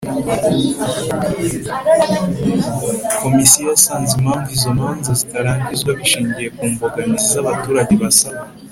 Komisiyo 3.21 3.63
yasanze 3.71 4.11
impamvu 4.15 4.49
izo 4.55 4.69
manza 4.77 5.11
zitarangizwa 5.21 5.89
bishingiye 5.99 6.47
ku 6.57 6.63
mbogamizi 6.71 7.27
z 7.33 7.35
abaturage 7.41 7.93
basaba 8.03 8.41